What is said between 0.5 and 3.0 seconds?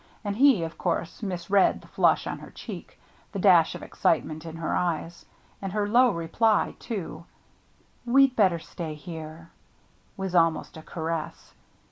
of course, misread the flush on her cheek,